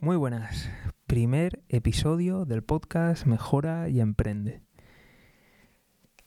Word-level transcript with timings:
Muy 0.00 0.16
buenas. 0.16 0.70
Primer 1.08 1.60
episodio 1.68 2.44
del 2.44 2.62
podcast 2.62 3.26
Mejora 3.26 3.88
y 3.88 3.98
Emprende. 3.98 4.60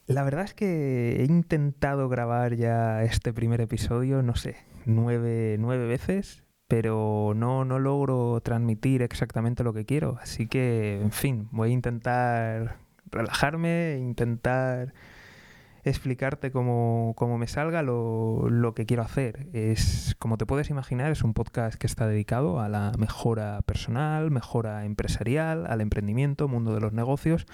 La 0.07 0.23
verdad 0.23 0.43
es 0.43 0.53
que 0.53 1.21
he 1.21 1.23
intentado 1.23 2.09
grabar 2.09 2.55
ya 2.57 3.01
este 3.03 3.31
primer 3.31 3.61
episodio, 3.61 4.23
no 4.23 4.35
sé, 4.35 4.57
nueve, 4.85 5.55
nueve 5.57 5.85
veces, 5.85 6.43
pero 6.67 7.31
no, 7.33 7.63
no 7.63 7.79
logro 7.79 8.41
transmitir 8.41 9.03
exactamente 9.03 9.63
lo 9.63 9.73
que 9.73 9.85
quiero. 9.85 10.17
Así 10.21 10.47
que, 10.47 10.99
en 11.01 11.13
fin, 11.13 11.47
voy 11.51 11.69
a 11.69 11.73
intentar 11.73 12.75
relajarme, 13.09 13.99
intentar 14.01 14.93
explicarte 15.83 16.51
cómo, 16.51 17.15
me 17.37 17.47
salga 17.47 17.81
lo, 17.81 18.49
lo, 18.49 18.73
que 18.73 18.85
quiero 18.85 19.03
hacer. 19.03 19.47
Es, 19.53 20.15
como 20.19 20.37
te 20.37 20.45
puedes 20.45 20.69
imaginar, 20.69 21.11
es 21.11 21.23
un 21.23 21.33
podcast 21.33 21.77
que 21.77 21.87
está 21.87 22.07
dedicado 22.07 22.59
a 22.59 22.69
la 22.69 22.91
mejora 22.97 23.61
personal, 23.63 24.31
mejora 24.31 24.85
empresarial, 24.85 25.65
al 25.67 25.81
emprendimiento, 25.81 26.47
mundo 26.47 26.73
de 26.73 26.81
los 26.81 26.93
negocios 26.93 27.45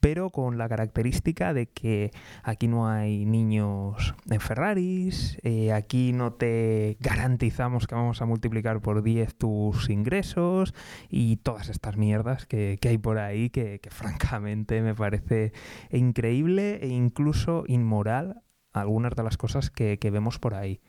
pero 0.00 0.30
con 0.30 0.58
la 0.58 0.68
característica 0.68 1.52
de 1.52 1.66
que 1.66 2.10
aquí 2.42 2.68
no 2.68 2.88
hay 2.88 3.24
niños 3.26 4.14
en 4.28 4.40
Ferraris, 4.40 5.38
eh, 5.42 5.72
aquí 5.72 6.12
no 6.12 6.32
te 6.32 6.96
garantizamos 7.00 7.86
que 7.86 7.94
vamos 7.94 8.20
a 8.22 8.26
multiplicar 8.26 8.80
por 8.80 9.02
10 9.02 9.34
tus 9.36 9.90
ingresos 9.90 10.74
y 11.08 11.36
todas 11.36 11.68
estas 11.68 11.96
mierdas 11.96 12.46
que, 12.46 12.78
hay 12.82 12.98
por 12.98 13.18
ahí 13.18 13.50
que, 13.50 13.80
francamente 13.90 14.82
me 14.82 14.94
parece 14.94 15.52
increíble 15.90 16.78
e 16.82 16.88
incluso 16.88 17.64
inmoral 17.66 18.42
algunas 18.72 19.14
de 19.14 19.22
las 19.22 19.36
cosas 19.36 19.70
que 19.70 19.98
vemos 20.10 20.38
por 20.38 20.54
ahí 20.54 20.80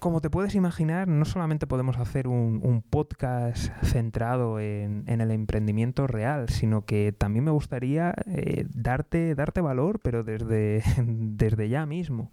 como 0.00 0.20
te 0.20 0.30
puedes 0.30 0.54
imaginar, 0.54 1.06
no 1.06 1.24
solamente 1.24 1.66
podemos 1.66 1.98
hacer 1.98 2.26
un, 2.26 2.82
podcast 2.88 3.72
centrado 3.84 4.58
en, 4.58 5.04
el 5.06 5.30
emprendimiento 5.30 6.06
real, 6.06 6.48
sino 6.48 6.84
que 6.84 7.14
también 7.16 7.44
me 7.44 7.50
gustaría 7.50 8.14
eh, 8.26 8.66
darte, 8.74 9.34
darte 9.34 9.60
valor, 9.60 10.00
pero 10.00 10.24
desde, 10.24 10.82
desde 11.04 11.68
ya 11.68 11.86
mismo. 11.86 12.32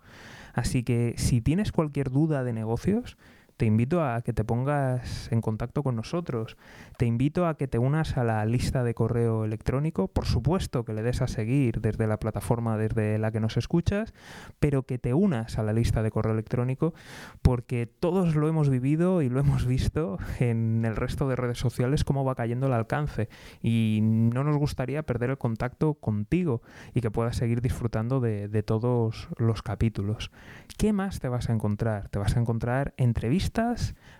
Así 0.53 0.83
que 0.83 1.13
si 1.17 1.41
tienes 1.41 1.71
cualquier 1.71 2.09
duda 2.09 2.43
de 2.43 2.53
negocios, 2.53 3.17
te 3.57 3.65
invito 3.65 4.03
a 4.03 4.21
que 4.21 4.33
te 4.33 4.43
pongas 4.45 5.31
en 5.31 5.41
contacto 5.41 5.81
con 5.81 5.95
nosotros. 5.95 6.57
Te 6.97 7.07
invito 7.07 7.47
a 7.47 7.57
que 7.57 7.67
te 7.67 7.79
unas 7.79 8.15
a 8.15 8.23
la 8.23 8.45
lista 8.45 8.83
de 8.83 8.93
correo 8.93 9.45
electrónico. 9.45 10.07
Por 10.07 10.25
supuesto 10.27 10.85
que 10.85 10.93
le 10.93 11.01
des 11.01 11.23
a 11.23 11.27
seguir 11.27 11.81
desde 11.81 12.05
la 12.05 12.19
plataforma 12.19 12.77
desde 12.77 13.17
la 13.17 13.31
que 13.31 13.39
nos 13.39 13.57
escuchas, 13.57 14.13
pero 14.59 14.83
que 14.83 14.99
te 14.99 15.15
unas 15.15 15.57
a 15.57 15.63
la 15.63 15.73
lista 15.73 16.03
de 16.03 16.11
correo 16.11 16.33
electrónico 16.33 16.93
porque 17.41 17.87
todos 17.87 18.35
lo 18.35 18.47
hemos 18.47 18.69
vivido 18.69 19.23
y 19.23 19.29
lo 19.29 19.39
hemos 19.39 19.65
visto 19.65 20.19
en 20.39 20.85
el 20.85 20.95
resto 20.95 21.27
de 21.27 21.35
redes 21.35 21.57
sociales 21.57 22.03
cómo 22.03 22.23
va 22.23 22.35
cayendo 22.35 22.67
el 22.67 22.73
alcance 22.73 23.27
y 23.61 24.01
no 24.03 24.43
nos 24.43 24.57
gustaría 24.57 25.01
perder 25.01 25.31
el 25.31 25.37
contacto 25.39 25.95
contigo 25.95 26.61
y 26.93 27.01
que 27.01 27.09
puedas 27.09 27.35
seguir 27.35 27.61
disfrutando 27.61 28.19
de, 28.19 28.47
todos 28.67 29.29
los 29.37 29.61
capítulos. 29.61 30.29
¿Qué 30.77 30.91
más 30.91 31.19
te 31.19 31.29
vas 31.29 31.49
a 31.49 31.53
encontrar? 31.53 32.09
Te 32.09 32.19
vas 32.19 32.35
a 32.35 32.39
encontrar 32.39 32.93
entrevistas 32.97 33.46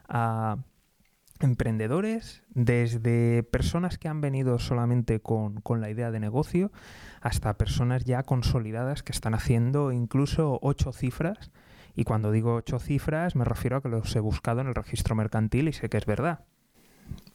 a 0.08 0.58
emprendedores, 1.40 2.44
desde 2.50 3.44
personas 3.44 3.98
que 3.98 4.08
han 4.08 4.22
venido 4.22 4.60
solamente 4.60 5.20
con, 5.20 5.62
la 5.80 5.90
idea 5.90 6.12
de 6.12 6.20
negocio 6.20 6.72
hasta 7.22 7.58
personas 7.58 8.06
ya 8.06 8.24
consolidadas 8.24 9.04
que 9.04 9.12
están 9.12 9.34
haciendo 9.34 9.92
incluso 9.92 10.60
ocho 10.62 10.94
cifras. 10.94 11.52
Y 11.96 12.04
cuando 12.04 12.32
digo 12.32 12.56
ocho 12.56 12.80
cifras 12.80 13.36
me 13.36 13.46
refiero 13.46 13.78
a 13.78 13.82
que 13.82 13.90
los 13.90 14.16
he 14.16 14.20
buscado 14.20 14.62
en 14.62 14.68
el 14.68 14.76
registro 14.76 15.16
mercantil 15.16 15.68
y 15.68 15.74
sé 15.74 15.90
que 15.90 15.98
es 15.98 16.06
verdad. 16.06 16.46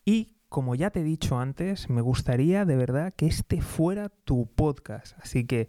Y 0.04 0.36
como 0.48 0.74
ya 0.74 0.90
te 0.90 1.00
he 1.00 1.04
dicho 1.04 1.38
antes, 1.38 1.88
me 1.88 2.00
gustaría 2.00 2.64
de 2.64 2.76
verdad 2.76 3.14
que 3.16 3.26
este 3.26 3.60
fuera 3.60 4.08
tu 4.08 4.46
podcast. 4.46 5.16
Así 5.20 5.46
que 5.46 5.68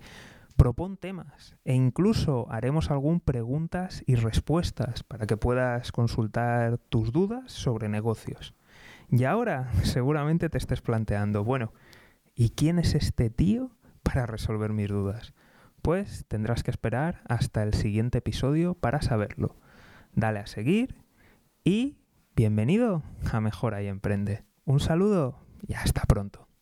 propon 0.55 0.97
temas 0.97 1.55
e 1.65 1.73
incluso 1.73 2.47
haremos 2.49 2.91
algún 2.91 3.19
preguntas 3.19 4.03
y 4.05 4.15
respuestas 4.15 5.03
para 5.03 5.25
que 5.25 5.37
puedas 5.37 5.91
consultar 5.91 6.77
tus 6.77 7.11
dudas 7.11 7.51
sobre 7.51 7.89
negocios. 7.89 8.53
Y 9.09 9.25
ahora 9.25 9.71
seguramente 9.83 10.49
te 10.49 10.57
estés 10.57 10.81
planteando, 10.81 11.43
bueno, 11.43 11.73
¿y 12.35 12.49
quién 12.51 12.79
es 12.79 12.95
este 12.95 13.29
tío 13.29 13.71
para 14.03 14.25
resolver 14.25 14.71
mis 14.73 14.89
dudas? 14.89 15.33
Pues 15.81 16.25
tendrás 16.27 16.63
que 16.63 16.71
esperar 16.71 17.21
hasta 17.27 17.63
el 17.63 17.73
siguiente 17.73 18.19
episodio 18.19 18.73
para 18.73 19.01
saberlo. 19.01 19.57
Dale 20.13 20.39
a 20.39 20.47
seguir 20.47 20.95
y 21.63 21.97
bienvenido 22.35 23.03
a 23.31 23.41
Mejora 23.41 23.81
y 23.83 23.87
Emprende. 23.87 24.43
Un 24.65 24.79
saludo 24.79 25.39
y 25.67 25.73
hasta 25.73 26.03
pronto. 26.03 26.52